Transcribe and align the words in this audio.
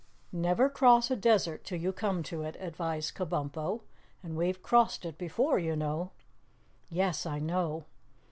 "Never 0.33 0.67
cross 0.67 1.11
a 1.11 1.15
desert 1.15 1.63
till 1.63 1.77
you 1.79 1.93
come 1.93 2.23
to 2.23 2.41
it," 2.41 2.57
advised 2.59 3.13
Kabumpo. 3.13 3.81
"And 4.23 4.35
we've 4.35 4.63
crossed 4.63 5.05
it 5.05 5.15
before, 5.19 5.59
you 5.59 5.75
know." 5.75 6.09
"Yes, 6.89 7.27
I 7.27 7.37
know." 7.37 7.85